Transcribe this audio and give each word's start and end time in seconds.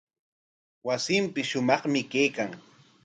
Wasinpis 0.85 1.47
shumaqmi 1.49 2.01
kaykan. 2.11 2.51